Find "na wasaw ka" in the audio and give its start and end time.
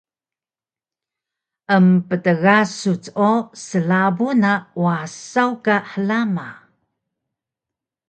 4.43-5.75